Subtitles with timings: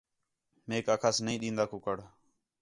[0.67, 1.97] میک آکھاس نہیں ݙین٘دا کُکڑ